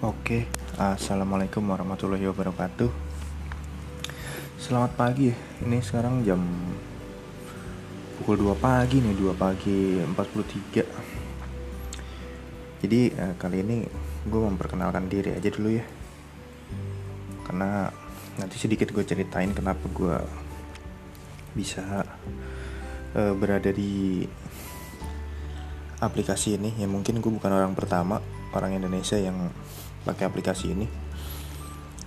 [0.00, 0.48] Oke,
[0.80, 2.88] assalamualaikum warahmatullahi wabarakatuh.
[4.56, 5.28] Selamat pagi.
[5.60, 6.40] Ini sekarang jam
[8.16, 12.80] pukul 2 pagi nih, 2 pagi 43.
[12.80, 13.84] Jadi eh, kali ini
[14.24, 15.84] gue memperkenalkan diri aja dulu ya.
[17.44, 17.92] Karena
[18.40, 20.16] nanti sedikit gue ceritain kenapa gue
[21.52, 22.08] bisa
[23.20, 24.24] eh, berada di
[26.00, 26.72] aplikasi ini.
[26.80, 29.50] Ya mungkin gue bukan orang pertama orang Indonesia yang
[30.02, 30.86] pakai aplikasi ini.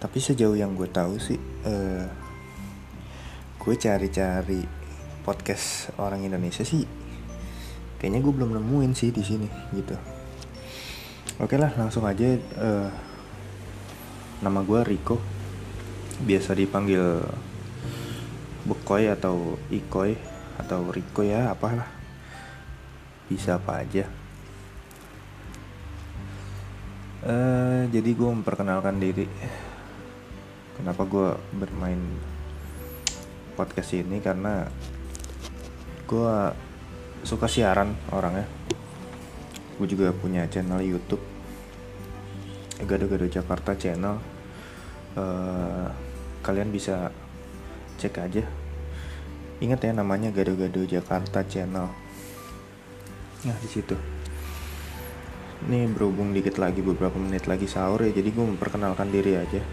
[0.00, 2.06] Tapi sejauh yang gue tahu sih uh,
[3.64, 4.60] gue cari-cari
[5.24, 6.84] podcast orang Indonesia sih
[7.96, 9.96] kayaknya gue belum nemuin sih di sini gitu.
[11.40, 12.92] Oke lah langsung aja uh,
[14.44, 15.16] nama gue Rico
[16.20, 17.24] biasa dipanggil
[18.68, 20.12] Bekoy atau Ikoy
[20.60, 21.88] atau Rico ya apalah.
[23.24, 24.23] Bisa apa aja
[27.24, 29.24] Uh, jadi gue memperkenalkan diri.
[30.76, 31.96] Kenapa gue bermain
[33.56, 34.68] podcast ini karena
[36.04, 36.34] gue
[37.24, 38.44] suka siaran orangnya.
[39.80, 41.24] Gue juga punya channel YouTube.
[42.84, 44.20] Gado-gado Jakarta channel.
[45.16, 45.88] Uh,
[46.44, 47.08] kalian bisa
[47.96, 48.44] cek aja.
[49.64, 51.88] Ingat ya namanya Gado-gado Jakarta channel.
[53.48, 54.13] Nah di situ
[55.64, 59.64] ini berhubung dikit lagi beberapa menit lagi sahur ya jadi gue memperkenalkan diri aja.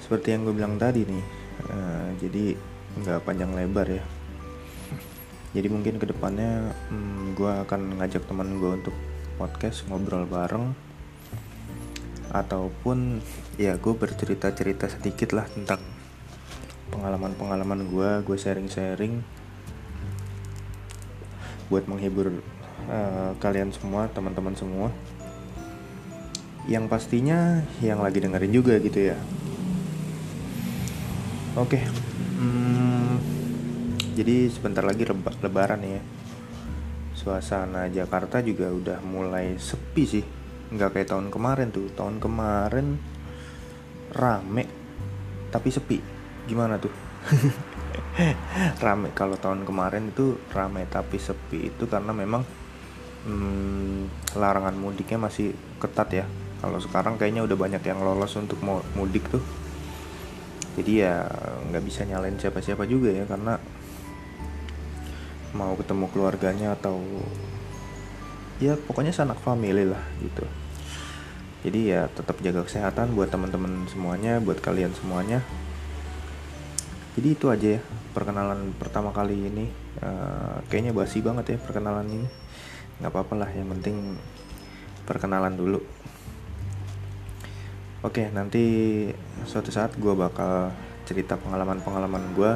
[0.00, 1.24] Seperti yang gue bilang tadi nih
[1.68, 2.56] uh, jadi
[2.96, 4.04] nggak panjang lebar ya.
[5.54, 8.96] Jadi mungkin ke depannya hmm, gue akan ngajak teman gue untuk
[9.38, 10.74] podcast ngobrol bareng.
[12.34, 13.22] Ataupun
[13.58, 15.82] ya gue bercerita-cerita sedikit lah tentang
[16.90, 19.22] pengalaman-pengalaman gue gue sharing-sharing.
[21.70, 22.42] Buat menghibur
[22.88, 24.88] uh, kalian semua teman-teman semua.
[26.68, 29.16] Yang pastinya yang lagi dengerin juga gitu ya.
[31.58, 31.82] Oke.
[32.40, 33.18] Hmm,
[34.14, 36.02] jadi sebentar lagi leba lebaran ya.
[37.12, 40.24] Suasana Jakarta juga udah mulai sepi sih.
[40.70, 41.90] Nggak kayak tahun kemarin tuh.
[41.92, 42.96] Tahun kemarin
[44.14, 44.64] rame
[45.50, 45.98] tapi sepi.
[46.46, 46.92] Gimana tuh?
[48.84, 49.10] Rame.
[49.12, 52.46] Kalau tahun kemarin itu rame tapi sepi itu karena memang
[53.26, 56.24] hmm, larangan mudiknya masih ketat ya.
[56.60, 58.60] Kalau sekarang kayaknya udah banyak yang lolos untuk
[58.96, 59.42] mudik tuh.
[60.76, 61.26] Jadi ya
[61.72, 63.58] nggak bisa nyalain siapa-siapa juga ya karena
[65.50, 67.02] mau ketemu keluarganya atau
[68.62, 70.44] ya pokoknya sanak family lah gitu.
[71.60, 75.42] Jadi ya tetap jaga kesehatan buat teman-teman semuanya buat kalian semuanya.
[77.18, 77.80] Jadi itu aja ya
[78.14, 79.66] perkenalan pertama kali ini.
[80.00, 82.28] Uh, kayaknya basi banget ya perkenalan ini
[83.00, 84.14] nggak apa-apa lah yang penting
[85.08, 85.80] perkenalan dulu.
[88.00, 88.62] Oke nanti
[89.44, 90.72] suatu saat gue bakal
[91.04, 92.52] cerita pengalaman-pengalaman gue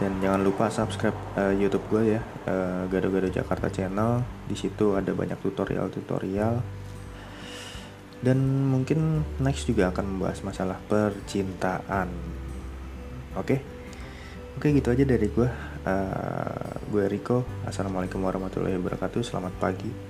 [0.00, 4.24] dan jangan lupa subscribe uh, YouTube gue ya uh, Gado-Gado Jakarta Channel.
[4.48, 6.80] Di situ ada banyak tutorial-tutorial.
[8.20, 12.08] Dan mungkin next juga akan membahas masalah percintaan.
[13.36, 13.60] Oke?
[14.56, 15.48] Oke gitu aja dari gue
[15.84, 17.46] uh, gue Riko.
[17.62, 19.22] Assalamualaikum warahmatullahi wabarakatuh.
[19.22, 20.09] Selamat pagi